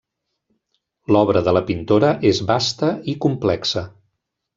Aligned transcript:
L'obra 1.15 1.43
de 1.47 1.53
la 1.57 1.61
pintora 1.67 2.09
és 2.31 2.39
vasta 2.53 2.89
i 3.15 3.19
complexa. 3.27 3.85